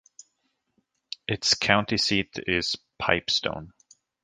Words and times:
Its 1.27 1.53
county 1.53 1.95
seat 1.97 2.33
is 2.47 2.75
Pipestone. 2.97 3.71